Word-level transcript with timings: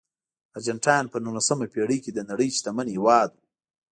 ارجنټاین 0.57 1.05
په 1.13 1.17
نولسمه 1.25 1.65
پېړۍ 1.73 1.97
کې 2.03 2.11
د 2.13 2.19
نړۍ 2.29 2.49
شتمن 2.57 2.87
هېواد 2.95 3.29
و. 3.33 3.39